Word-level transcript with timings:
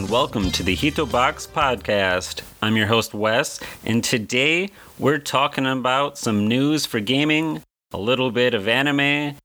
and 0.00 0.08
welcome 0.08 0.50
to 0.50 0.62
the 0.62 0.74
Hito 0.74 1.04
Box 1.04 1.46
podcast. 1.46 2.40
I'm 2.62 2.74
your 2.74 2.86
host, 2.86 3.12
Wes, 3.12 3.60
and 3.84 4.02
today 4.02 4.70
we're 4.98 5.18
talking 5.18 5.66
about 5.66 6.16
some 6.16 6.48
news 6.48 6.86
for 6.86 7.00
gaming, 7.00 7.62
a 7.92 7.98
little 7.98 8.30
bit 8.30 8.54
of 8.54 8.66
anime, 8.66 9.36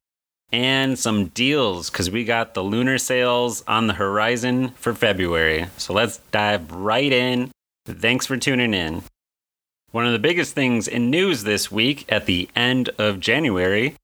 and 0.50 0.98
some 0.98 1.26
deals 1.26 1.90
because 1.90 2.10
we 2.10 2.24
got 2.24 2.54
the 2.54 2.64
lunar 2.64 2.96
sales 2.96 3.64
on 3.68 3.86
the 3.86 3.92
horizon 3.92 4.70
for 4.76 4.94
February. 4.94 5.66
So 5.76 5.92
let's 5.92 6.20
dive 6.32 6.72
right 6.72 7.12
in. 7.12 7.50
Thanks 7.84 8.24
for 8.24 8.38
tuning 8.38 8.72
in. 8.72 9.02
One 9.90 10.06
of 10.06 10.12
the 10.12 10.18
biggest 10.18 10.54
things 10.54 10.88
in 10.88 11.10
news 11.10 11.42
this 11.42 11.70
week 11.70 12.06
at 12.08 12.24
the 12.24 12.48
end 12.56 12.88
of 12.96 13.20
January 13.20 13.94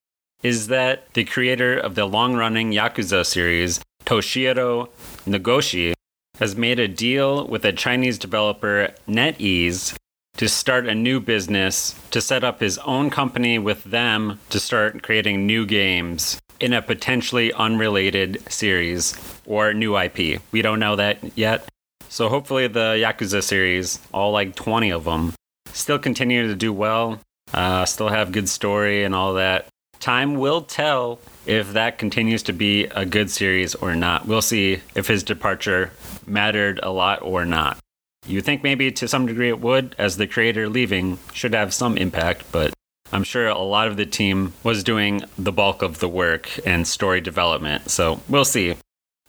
is 0.42 0.66
that 0.66 1.14
the 1.14 1.24
creator 1.24 1.78
of 1.78 1.94
the 1.94 2.04
long 2.04 2.34
running 2.34 2.72
Yakuza 2.72 3.24
series, 3.24 3.80
Toshihiro 4.04 4.90
Nagoshi, 5.24 5.94
has 6.42 6.56
made 6.56 6.80
a 6.80 6.88
deal 6.88 7.46
with 7.46 7.64
a 7.64 7.70
Chinese 7.72 8.18
developer, 8.18 8.92
NetEase, 9.06 9.94
to 10.36 10.48
start 10.48 10.88
a 10.88 10.94
new 10.94 11.20
business, 11.20 11.94
to 12.10 12.20
set 12.20 12.42
up 12.42 12.58
his 12.58 12.78
own 12.78 13.10
company 13.10 13.60
with 13.60 13.84
them 13.84 14.40
to 14.50 14.58
start 14.58 15.04
creating 15.04 15.46
new 15.46 15.64
games 15.64 16.40
in 16.58 16.72
a 16.72 16.82
potentially 16.82 17.52
unrelated 17.52 18.42
series 18.50 19.16
or 19.46 19.72
new 19.72 19.96
IP. 19.96 20.42
We 20.50 20.62
don't 20.62 20.80
know 20.80 20.96
that 20.96 21.38
yet. 21.38 21.68
So 22.08 22.28
hopefully 22.28 22.66
the 22.66 23.00
Yakuza 23.00 23.40
series, 23.40 24.00
all 24.12 24.32
like 24.32 24.56
20 24.56 24.90
of 24.90 25.04
them, 25.04 25.34
still 25.72 26.00
continue 26.00 26.48
to 26.48 26.56
do 26.56 26.72
well, 26.72 27.20
uh, 27.54 27.84
still 27.84 28.08
have 28.08 28.32
good 28.32 28.48
story 28.48 29.04
and 29.04 29.14
all 29.14 29.34
that. 29.34 29.68
Time 30.02 30.34
will 30.34 30.62
tell 30.62 31.20
if 31.46 31.74
that 31.74 31.96
continues 31.96 32.42
to 32.42 32.52
be 32.52 32.86
a 32.86 33.06
good 33.06 33.30
series 33.30 33.76
or 33.76 33.94
not. 33.94 34.26
We'll 34.26 34.42
see 34.42 34.80
if 34.96 35.06
his 35.06 35.22
departure 35.22 35.92
mattered 36.26 36.80
a 36.82 36.90
lot 36.90 37.22
or 37.22 37.44
not. 37.44 37.78
You 38.26 38.40
think 38.40 38.64
maybe 38.64 38.90
to 38.90 39.06
some 39.06 39.26
degree 39.26 39.48
it 39.48 39.60
would, 39.60 39.94
as 39.98 40.16
the 40.16 40.26
creator 40.26 40.68
leaving 40.68 41.20
should 41.32 41.54
have 41.54 41.72
some 41.72 41.96
impact, 41.96 42.50
but 42.50 42.74
I'm 43.12 43.22
sure 43.22 43.46
a 43.46 43.56
lot 43.58 43.86
of 43.86 43.96
the 43.96 44.04
team 44.04 44.54
was 44.64 44.82
doing 44.82 45.22
the 45.38 45.52
bulk 45.52 45.82
of 45.82 46.00
the 46.00 46.08
work 46.08 46.50
and 46.66 46.84
story 46.84 47.20
development, 47.20 47.88
so 47.88 48.22
we'll 48.28 48.44
see. 48.44 48.74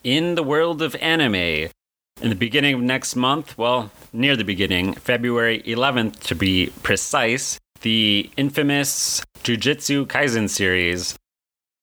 In 0.04 0.34
the 0.34 0.42
world 0.42 0.82
of 0.82 0.96
anime, 0.96 1.36
in 1.36 1.70
the 2.20 2.34
beginning 2.34 2.74
of 2.74 2.82
next 2.82 3.16
month, 3.16 3.56
well, 3.60 3.92
near 4.12 4.36
the 4.36 4.44
beginning, 4.44 4.94
February 4.96 5.62
11th 5.68 6.20
to 6.22 6.34
be 6.34 6.74
precise, 6.82 7.60
the 7.82 8.32
infamous 8.38 9.22
Jujutsu 9.44 10.06
Kaisen 10.08 10.50
series 10.50 11.20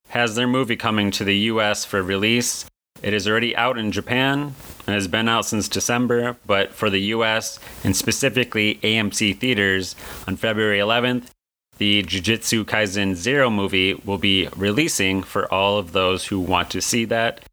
has 0.09 0.35
their 0.35 0.47
movie 0.47 0.77
coming 0.77 1.11
to 1.11 1.25
the 1.25 1.37
US 1.51 1.85
for 1.85 2.03
release. 2.03 2.65
It 3.03 3.13
is 3.13 3.29
already 3.29 3.55
out 3.55 3.77
in 3.77 3.93
Japan 3.93 4.55
and 4.87 4.95
has 4.95 5.09
been 5.09 5.29
out 5.29 5.45
since 5.45 5.69
December, 5.69 6.39
but 6.47 6.73
for 6.73 6.89
the 6.89 7.03
US 7.15 7.59
and 7.85 7.95
specifically 7.95 8.77
AMC 8.77 9.39
theaters 9.39 9.95
on 10.27 10.37
February 10.37 10.79
11th, 10.79 11.27
the 11.77 12.03
Jujutsu 12.03 12.65
Kaisen 12.65 13.15
Zero 13.15 13.51
movie 13.51 13.93
will 13.93 14.17
be 14.17 14.49
releasing 14.57 15.23
for 15.23 15.53
all 15.53 15.77
of 15.77 15.93
those 15.93 16.29
who 16.29 16.41
want 16.41 16.71
to 16.71 16.81
see 16.81 17.05
that. 17.05 17.45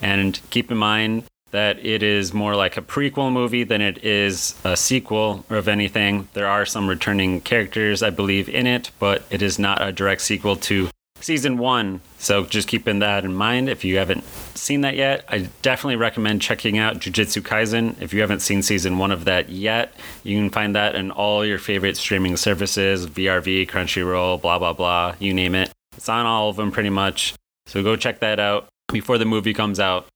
And 0.00 0.40
keep 0.50 0.72
in 0.72 0.76
mind 0.76 1.22
that 1.52 1.84
it 1.84 2.02
is 2.02 2.34
more 2.34 2.56
like 2.56 2.76
a 2.76 2.82
prequel 2.82 3.32
movie 3.32 3.64
than 3.64 3.80
it 3.80 4.04
is 4.04 4.54
a 4.64 4.76
sequel 4.76 5.44
of 5.48 5.68
anything. 5.68 6.28
There 6.32 6.48
are 6.48 6.66
some 6.66 6.88
returning 6.88 7.40
characters, 7.40 8.02
I 8.02 8.10
believe, 8.10 8.48
in 8.48 8.66
it, 8.66 8.90
but 8.98 9.22
it 9.30 9.40
is 9.40 9.58
not 9.58 9.80
a 9.80 9.92
direct 9.92 10.22
sequel 10.22 10.56
to 10.56 10.88
season 11.20 11.58
one. 11.58 12.00
So 12.18 12.44
just 12.44 12.68
keeping 12.68 12.98
that 12.98 13.24
in 13.24 13.34
mind. 13.34 13.68
If 13.68 13.84
you 13.84 13.98
haven't 13.98 14.24
seen 14.54 14.80
that 14.82 14.96
yet, 14.96 15.24
I 15.28 15.48
definitely 15.62 15.96
recommend 15.96 16.42
checking 16.42 16.78
out 16.78 16.98
Jujutsu 16.98 17.42
Kaisen. 17.42 18.00
If 18.00 18.12
you 18.12 18.20
haven't 18.20 18.40
seen 18.40 18.62
season 18.62 18.98
one 18.98 19.12
of 19.12 19.24
that 19.24 19.48
yet, 19.48 19.94
you 20.24 20.38
can 20.38 20.50
find 20.50 20.74
that 20.74 20.94
in 20.94 21.10
all 21.10 21.44
your 21.44 21.58
favorite 21.58 21.96
streaming 21.96 22.36
services 22.36 23.06
VRV, 23.06 23.68
Crunchyroll, 23.68 24.40
blah, 24.40 24.58
blah, 24.58 24.72
blah, 24.72 25.14
you 25.18 25.32
name 25.32 25.54
it. 25.54 25.70
It's 25.96 26.08
on 26.08 26.26
all 26.26 26.48
of 26.48 26.56
them 26.56 26.72
pretty 26.72 26.90
much. 26.90 27.34
So 27.66 27.82
go 27.82 27.96
check 27.96 28.20
that 28.20 28.40
out 28.40 28.68
before 28.88 29.18
the 29.18 29.24
movie 29.24 29.54
comes 29.54 29.78
out. 29.78 30.06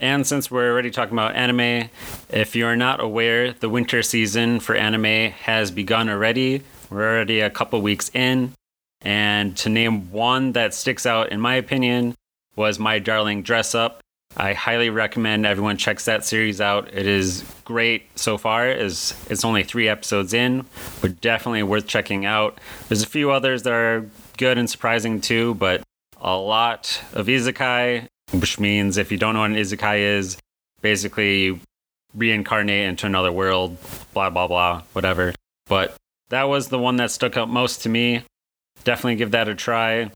And 0.00 0.26
since 0.26 0.50
we're 0.50 0.70
already 0.70 0.90
talking 0.90 1.14
about 1.14 1.34
anime, 1.34 1.88
if 2.28 2.54
you're 2.54 2.76
not 2.76 3.00
aware, 3.00 3.52
the 3.52 3.68
winter 3.68 4.02
season 4.02 4.60
for 4.60 4.74
anime 4.74 5.32
has 5.32 5.70
begun 5.70 6.08
already. 6.08 6.62
We're 6.90 7.16
already 7.16 7.40
a 7.40 7.50
couple 7.50 7.80
weeks 7.80 8.10
in. 8.12 8.52
And 9.00 9.56
to 9.58 9.68
name 9.68 10.10
one 10.10 10.52
that 10.52 10.74
sticks 10.74 11.06
out, 11.06 11.30
in 11.30 11.40
my 11.40 11.54
opinion, 11.54 12.14
was 12.56 12.78
My 12.78 12.98
Darling 12.98 13.42
Dress 13.42 13.74
Up. 13.74 14.00
I 14.36 14.52
highly 14.52 14.90
recommend 14.90 15.46
everyone 15.46 15.78
checks 15.78 16.04
that 16.04 16.24
series 16.24 16.60
out. 16.60 16.92
It 16.92 17.06
is 17.06 17.42
great 17.64 18.06
so 18.18 18.36
far. 18.36 18.68
Is 18.68 19.14
it's 19.30 19.44
only 19.44 19.62
three 19.62 19.88
episodes 19.88 20.34
in, 20.34 20.66
but 21.00 21.22
definitely 21.22 21.62
worth 21.62 21.86
checking 21.86 22.26
out. 22.26 22.58
There's 22.88 23.02
a 23.02 23.06
few 23.06 23.30
others 23.30 23.62
that 23.62 23.72
are 23.72 24.10
good 24.36 24.58
and 24.58 24.68
surprising 24.68 25.22
too, 25.22 25.54
but 25.54 25.82
a 26.20 26.36
lot 26.36 27.02
of 27.14 27.28
isekai, 27.28 28.08
which 28.32 28.58
means 28.58 28.96
if 28.96 29.12
you 29.12 29.18
don't 29.18 29.34
know 29.34 29.40
what 29.40 29.50
an 29.50 29.56
isekai 29.56 30.18
is, 30.18 30.36
basically 30.80 31.60
reincarnate 32.14 32.88
into 32.88 33.06
another 33.06 33.32
world, 33.32 33.76
blah 34.12 34.30
blah 34.30 34.46
blah, 34.46 34.82
whatever. 34.92 35.34
But 35.66 35.96
that 36.28 36.44
was 36.44 36.68
the 36.68 36.78
one 36.78 36.96
that 36.96 37.10
stuck 37.10 37.36
out 37.36 37.48
most 37.48 37.82
to 37.82 37.88
me 37.88 38.22
definitely 38.86 39.16
give 39.16 39.32
that 39.32 39.48
a 39.48 39.54
try. 39.54 40.10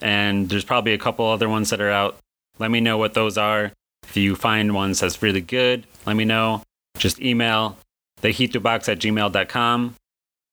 And 0.00 0.48
there's 0.48 0.64
probably 0.64 0.94
a 0.94 0.98
couple 0.98 1.26
other 1.26 1.48
ones 1.48 1.68
that 1.70 1.80
are 1.80 1.90
out. 1.90 2.16
Let 2.58 2.70
me 2.70 2.80
know 2.80 2.96
what 2.96 3.12
those 3.12 3.36
are. 3.36 3.72
If 4.04 4.16
you 4.16 4.34
find 4.34 4.74
ones 4.74 5.00
that's 5.00 5.22
really 5.22 5.40
good, 5.40 5.84
let 6.06 6.16
me 6.16 6.24
know. 6.24 6.62
Just 6.96 7.20
email 7.20 7.76
thehitobox 8.22 8.88
at 8.88 8.98
gmail.com. 8.98 9.94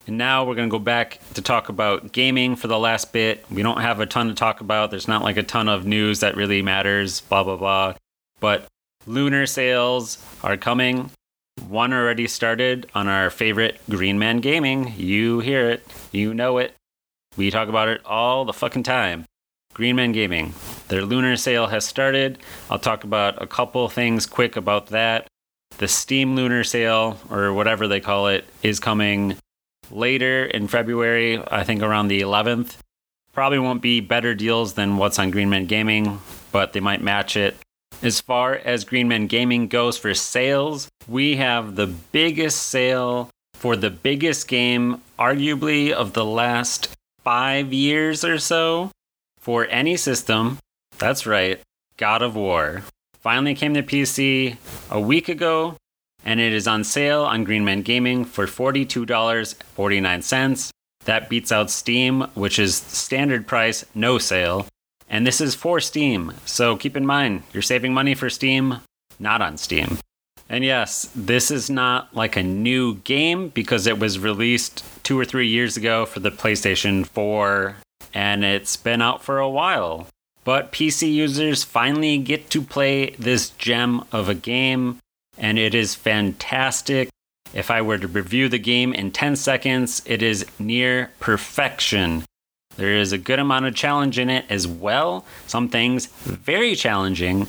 And 0.07 0.17
now 0.17 0.43
we're 0.43 0.55
going 0.55 0.69
to 0.69 0.71
go 0.71 0.83
back 0.83 1.19
to 1.35 1.41
talk 1.41 1.69
about 1.69 2.11
gaming 2.11 2.55
for 2.55 2.67
the 2.67 2.79
last 2.79 3.13
bit. 3.13 3.45
We 3.51 3.61
don't 3.61 3.81
have 3.81 3.99
a 3.99 4.05
ton 4.05 4.27
to 4.29 4.33
talk 4.33 4.61
about. 4.61 4.89
There's 4.89 5.07
not 5.07 5.23
like 5.23 5.37
a 5.37 5.43
ton 5.43 5.69
of 5.69 5.85
news 5.85 6.21
that 6.21 6.35
really 6.35 6.61
matters, 6.61 7.21
blah, 7.21 7.43
blah, 7.43 7.57
blah. 7.57 7.93
But 8.39 8.65
lunar 9.05 9.45
sales 9.45 10.17
are 10.43 10.57
coming. 10.57 11.11
One 11.67 11.93
already 11.93 12.27
started 12.27 12.89
on 12.95 13.07
our 13.07 13.29
favorite 13.29 13.79
Green 13.89 14.17
Man 14.17 14.39
Gaming. 14.39 14.93
You 14.97 15.41
hear 15.41 15.69
it, 15.69 15.85
you 16.11 16.33
know 16.33 16.57
it. 16.57 16.73
We 17.37 17.51
talk 17.51 17.69
about 17.69 17.89
it 17.89 18.01
all 18.05 18.45
the 18.45 18.53
fucking 18.53 18.83
time. 18.83 19.25
Green 19.73 19.95
Man 19.95 20.11
Gaming. 20.11 20.53
Their 20.87 21.03
lunar 21.03 21.37
sale 21.37 21.67
has 21.67 21.85
started. 21.85 22.39
I'll 22.69 22.79
talk 22.79 23.03
about 23.03 23.41
a 23.41 23.47
couple 23.47 23.87
things 23.89 24.25
quick 24.25 24.55
about 24.55 24.87
that. 24.87 25.27
The 25.77 25.87
Steam 25.87 26.35
lunar 26.35 26.63
sale, 26.63 27.19
or 27.29 27.53
whatever 27.53 27.87
they 27.87 27.99
call 27.99 28.27
it, 28.27 28.45
is 28.63 28.79
coming 28.79 29.37
later 29.91 30.45
in 30.45 30.67
February, 30.67 31.41
I 31.49 31.63
think 31.63 31.81
around 31.81 32.07
the 32.07 32.21
11th. 32.21 32.77
Probably 33.33 33.59
won't 33.59 33.81
be 33.81 33.99
better 33.99 34.33
deals 34.35 34.73
than 34.73 34.97
what's 34.97 35.19
on 35.19 35.31
Green 35.31 35.49
Man 35.49 35.65
Gaming, 35.65 36.19
but 36.51 36.73
they 36.73 36.79
might 36.79 37.01
match 37.01 37.37
it. 37.37 37.55
As 38.01 38.21
far 38.21 38.55
as 38.55 38.85
Green 38.85 39.07
Man 39.07 39.27
Gaming 39.27 39.67
goes 39.67 39.97
for 39.97 40.13
sales, 40.13 40.89
we 41.07 41.35
have 41.35 41.75
the 41.75 41.87
biggest 41.87 42.63
sale 42.63 43.29
for 43.53 43.75
the 43.75 43.89
biggest 43.89 44.47
game, 44.47 45.01
arguably, 45.17 45.91
of 45.91 46.13
the 46.13 46.25
last 46.25 46.95
five 47.23 47.73
years 47.73 48.23
or 48.23 48.39
so 48.39 48.89
for 49.37 49.67
any 49.69 49.97
system. 49.97 50.57
That's 50.97 51.25
right, 51.25 51.61
God 51.97 52.21
of 52.21 52.35
War. 52.35 52.83
Finally 53.19 53.55
came 53.55 53.73
to 53.73 53.83
PC 53.83 54.55
a 54.89 54.99
week 54.99 55.27
ago, 55.27 55.75
and 56.23 56.39
it 56.39 56.53
is 56.53 56.67
on 56.67 56.83
sale 56.83 57.23
on 57.23 57.43
Green 57.43 57.65
Man 57.65 57.81
Gaming 57.81 58.25
for 58.25 58.45
$42.49. 58.45 60.69
That 61.05 61.29
beats 61.29 61.51
out 61.51 61.69
Steam, 61.69 62.21
which 62.33 62.59
is 62.59 62.75
standard 62.75 63.47
price, 63.47 63.85
no 63.95 64.17
sale. 64.17 64.67
And 65.09 65.25
this 65.25 65.41
is 65.41 65.55
for 65.55 65.79
Steam, 65.79 66.33
so 66.45 66.75
keep 66.75 66.95
in 66.95 67.05
mind, 67.05 67.43
you're 67.51 67.63
saving 67.63 67.93
money 67.93 68.15
for 68.15 68.29
Steam, 68.29 68.79
not 69.19 69.41
on 69.41 69.57
Steam. 69.57 69.97
And 70.49 70.63
yes, 70.63 71.09
this 71.15 71.51
is 71.51 71.69
not 71.69 72.15
like 72.15 72.35
a 72.35 72.43
new 72.43 72.95
game 72.95 73.49
because 73.49 73.85
it 73.85 73.99
was 73.99 74.17
released 74.17 74.83
two 75.03 75.19
or 75.19 75.25
three 75.25 75.47
years 75.47 75.77
ago 75.77 76.05
for 76.05 76.19
the 76.19 76.31
PlayStation 76.31 77.05
4 77.05 77.75
and 78.13 78.43
it's 78.43 78.75
been 78.75 79.01
out 79.01 79.23
for 79.23 79.39
a 79.39 79.49
while. 79.49 80.07
But 80.43 80.71
PC 80.71 81.13
users 81.13 81.63
finally 81.63 82.17
get 82.17 82.49
to 82.51 82.61
play 82.61 83.11
this 83.19 83.49
gem 83.51 84.03
of 84.11 84.29
a 84.29 84.35
game 84.35 84.97
and 85.39 85.57
it 85.57 85.73
is 85.73 85.95
fantastic. 85.95 87.09
If 87.53 87.71
I 87.71 87.81
were 87.81 87.97
to 87.97 88.07
review 88.07 88.49
the 88.49 88.59
game 88.59 88.93
in 88.93 89.11
10 89.11 89.35
seconds, 89.35 90.03
it 90.05 90.21
is 90.21 90.45
near 90.59 91.11
perfection. 91.19 92.23
There 92.75 92.95
is 92.95 93.11
a 93.11 93.17
good 93.17 93.39
amount 93.39 93.65
of 93.65 93.75
challenge 93.75 94.19
in 94.19 94.29
it 94.29 94.45
as 94.49 94.67
well. 94.67 95.25
Some 95.47 95.67
things 95.67 96.05
very 96.05 96.75
challenging, 96.75 97.47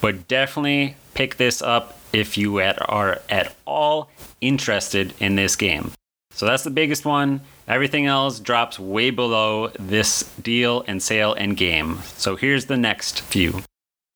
but 0.00 0.26
definitely 0.26 0.96
pick 1.14 1.36
this 1.36 1.62
up 1.62 1.98
if 2.12 2.36
you 2.36 2.58
are 2.58 3.20
at 3.30 3.54
all 3.66 4.10
interested 4.40 5.14
in 5.20 5.36
this 5.36 5.54
game. 5.56 5.92
So 6.32 6.44
that's 6.44 6.64
the 6.64 6.70
biggest 6.70 7.06
one. 7.06 7.40
Everything 7.66 8.06
else 8.06 8.38
drops 8.40 8.78
way 8.78 9.10
below 9.10 9.68
this 9.78 10.22
deal 10.42 10.84
and 10.86 11.02
sale 11.02 11.32
and 11.32 11.56
game. 11.56 12.00
So 12.16 12.36
here's 12.36 12.66
the 12.66 12.76
next 12.76 13.22
few. 13.22 13.62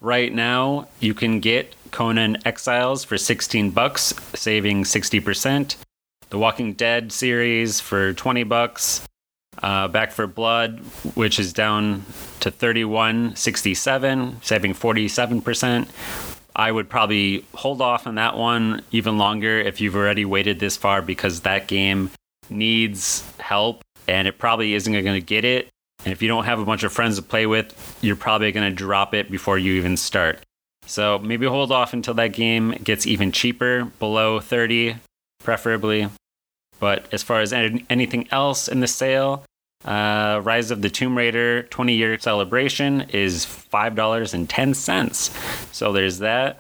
Right 0.00 0.32
now, 0.32 0.88
you 0.98 1.14
can 1.14 1.40
get 1.40 1.74
Conan 1.90 2.38
Exiles 2.44 3.04
for 3.04 3.18
16 3.18 3.70
bucks, 3.70 4.14
saving 4.34 4.84
60%. 4.84 5.76
The 6.30 6.38
Walking 6.38 6.74
Dead 6.74 7.12
series 7.12 7.80
for 7.80 8.12
20 8.12 8.44
bucks. 8.44 9.06
Uh, 9.62 9.88
Back 9.88 10.12
4 10.12 10.26
Blood, 10.28 10.78
which 11.14 11.38
is 11.38 11.52
down 11.52 12.04
to 12.40 12.50
31.67, 12.50 14.44
saving 14.44 14.74
47%. 14.74 15.88
I 16.56 16.72
would 16.72 16.88
probably 16.88 17.44
hold 17.54 17.82
off 17.82 18.06
on 18.06 18.14
that 18.16 18.36
one 18.36 18.82
even 18.90 19.18
longer 19.18 19.58
if 19.60 19.80
you've 19.80 19.96
already 19.96 20.24
waited 20.24 20.60
this 20.60 20.76
far 20.76 21.02
because 21.02 21.40
that 21.40 21.68
game 21.68 22.10
needs 22.48 23.24
help 23.38 23.82
and 24.08 24.26
it 24.26 24.38
probably 24.38 24.74
isn't 24.74 24.92
going 24.92 25.04
to 25.04 25.20
get 25.20 25.44
it. 25.44 25.68
And 26.04 26.12
if 26.12 26.22
you 26.22 26.28
don't 26.28 26.44
have 26.44 26.58
a 26.58 26.64
bunch 26.64 26.82
of 26.82 26.92
friends 26.92 27.16
to 27.16 27.22
play 27.22 27.46
with, 27.46 27.98
you're 28.00 28.16
probably 28.16 28.50
going 28.52 28.68
to 28.68 28.74
drop 28.74 29.14
it 29.14 29.30
before 29.30 29.58
you 29.58 29.74
even 29.74 29.96
start. 29.96 30.40
So 30.90 31.20
maybe 31.20 31.46
hold 31.46 31.70
off 31.70 31.92
until 31.92 32.14
that 32.14 32.32
game 32.32 32.72
gets 32.82 33.06
even 33.06 33.30
cheaper, 33.30 33.84
below 34.00 34.40
30 34.40 34.96
preferably. 35.38 36.08
But 36.80 37.06
as 37.12 37.22
far 37.22 37.40
as 37.40 37.52
anything 37.52 38.26
else 38.32 38.66
in 38.66 38.80
the 38.80 38.88
sale, 38.88 39.44
uh, 39.84 40.40
Rise 40.42 40.72
of 40.72 40.82
the 40.82 40.90
Tomb 40.90 41.16
Raider 41.16 41.62
20 41.62 41.94
year 41.94 42.18
celebration 42.18 43.02
is 43.10 43.46
$5.10. 43.46 45.72
So 45.72 45.92
there's 45.92 46.18
that. 46.18 46.58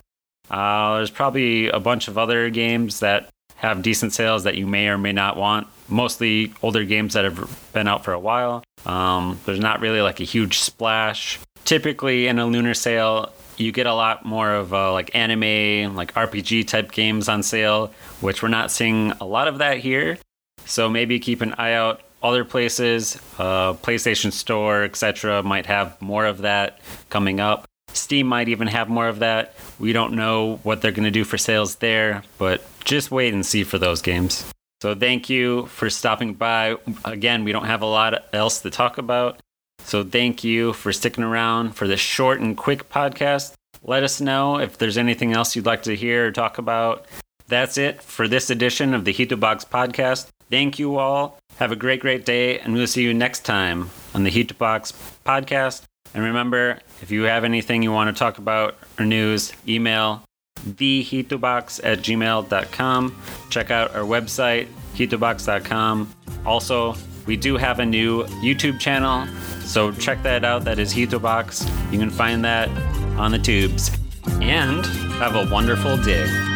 Uh, 0.48 0.96
there's 0.96 1.10
probably 1.10 1.68
a 1.68 1.80
bunch 1.80 2.06
of 2.06 2.16
other 2.16 2.50
games 2.50 3.00
that 3.00 3.28
have 3.56 3.82
decent 3.82 4.12
sales 4.12 4.44
that 4.44 4.56
you 4.56 4.66
may 4.66 4.88
or 4.88 4.96
may 4.96 5.12
not 5.12 5.36
want. 5.36 5.66
Mostly 5.88 6.52
older 6.62 6.84
games 6.84 7.14
that 7.14 7.24
have 7.24 7.72
been 7.72 7.88
out 7.88 8.04
for 8.04 8.12
a 8.12 8.20
while. 8.20 8.62
Um, 8.86 9.40
there's 9.44 9.58
not 9.58 9.80
really 9.80 10.02
like 10.02 10.20
a 10.20 10.24
huge 10.24 10.60
splash. 10.60 11.40
Typically, 11.64 12.26
in 12.26 12.38
a 12.38 12.46
lunar 12.46 12.74
sale, 12.74 13.32
you 13.60 13.72
get 13.72 13.86
a 13.86 13.94
lot 13.94 14.24
more 14.24 14.52
of 14.52 14.72
uh, 14.72 14.92
like 14.92 15.14
anime, 15.14 15.94
like 15.94 16.14
RPG 16.14 16.66
type 16.66 16.92
games 16.92 17.28
on 17.28 17.42
sale, 17.42 17.92
which 18.20 18.42
we're 18.42 18.48
not 18.48 18.70
seeing 18.70 19.12
a 19.20 19.24
lot 19.24 19.48
of 19.48 19.58
that 19.58 19.78
here. 19.78 20.18
So 20.64 20.88
maybe 20.88 21.18
keep 21.18 21.40
an 21.40 21.54
eye 21.54 21.72
out. 21.74 22.02
Other 22.22 22.44
places, 22.44 23.16
uh, 23.38 23.72
PlayStation 23.74 24.30
Store, 24.30 24.82
etc., 24.84 25.42
might 25.42 25.66
have 25.66 26.00
more 26.02 26.26
of 26.26 26.38
that 26.38 26.80
coming 27.08 27.40
up. 27.40 27.64
Steam 27.92 28.26
might 28.26 28.48
even 28.48 28.68
have 28.68 28.88
more 28.88 29.08
of 29.08 29.20
that. 29.20 29.54
We 29.78 29.92
don't 29.92 30.12
know 30.12 30.60
what 30.62 30.82
they're 30.82 30.92
going 30.92 31.04
to 31.04 31.10
do 31.10 31.24
for 31.24 31.38
sales 31.38 31.76
there, 31.76 32.22
but 32.38 32.62
just 32.84 33.10
wait 33.10 33.32
and 33.32 33.44
see 33.44 33.64
for 33.64 33.78
those 33.78 34.02
games. 34.02 34.44
So 34.82 34.94
thank 34.94 35.28
you 35.28 35.66
for 35.66 35.90
stopping 35.90 36.34
by. 36.34 36.76
Again, 37.04 37.44
we 37.44 37.52
don't 37.52 37.64
have 37.64 37.82
a 37.82 37.86
lot 37.86 38.14
else 38.32 38.60
to 38.62 38.70
talk 38.70 38.98
about. 38.98 39.40
So 39.84 40.04
thank 40.04 40.44
you 40.44 40.72
for 40.72 40.92
sticking 40.92 41.24
around 41.24 41.72
for 41.76 41.88
this 41.88 42.00
short 42.00 42.40
and 42.40 42.56
quick 42.56 42.88
podcast. 42.88 43.54
Let 43.82 44.02
us 44.02 44.20
know 44.20 44.58
if 44.58 44.78
there's 44.78 44.98
anything 44.98 45.32
else 45.32 45.56
you'd 45.56 45.66
like 45.66 45.82
to 45.84 45.96
hear 45.96 46.26
or 46.26 46.32
talk 46.32 46.58
about. 46.58 47.06
That's 47.48 47.78
it 47.78 48.02
for 48.02 48.28
this 48.28 48.50
edition 48.50 48.94
of 48.94 49.04
the 49.04 49.12
Hitobox 49.12 49.66
podcast. 49.66 50.28
Thank 50.50 50.78
you 50.78 50.98
all. 50.98 51.38
Have 51.56 51.72
a 51.72 51.76
great, 51.76 52.00
great 52.00 52.24
day, 52.24 52.58
and 52.58 52.74
we'll 52.74 52.86
see 52.86 53.02
you 53.02 53.12
next 53.14 53.40
time 53.40 53.90
on 54.14 54.22
the 54.24 54.30
Hitobox 54.30 54.92
podcast. 55.24 55.82
And 56.14 56.24
remember, 56.24 56.78
if 57.02 57.10
you 57.10 57.22
have 57.24 57.44
anything 57.44 57.82
you 57.82 57.92
want 57.92 58.14
to 58.14 58.18
talk 58.18 58.38
about 58.38 58.76
or 58.98 59.04
news, 59.04 59.52
email 59.66 60.22
thehitobox 60.60 61.80
at 61.82 61.98
gmail.com. 62.00 63.22
Check 63.48 63.70
out 63.70 63.94
our 63.94 64.02
website, 64.02 64.68
hitobox.com. 64.94 66.14
Also, 66.44 66.94
we 67.30 67.36
do 67.36 67.56
have 67.56 67.78
a 67.78 67.86
new 67.86 68.24
YouTube 68.42 68.80
channel, 68.80 69.24
so 69.60 69.92
check 69.92 70.20
that 70.24 70.44
out. 70.44 70.64
That 70.64 70.80
is 70.80 70.92
Hitobox. 70.92 71.64
You 71.92 71.98
can 72.00 72.10
find 72.10 72.44
that 72.44 72.68
on 73.16 73.30
the 73.30 73.38
tubes. 73.38 73.96
And 74.40 74.84
have 75.20 75.36
a 75.36 75.48
wonderful 75.48 75.96
day. 75.98 76.49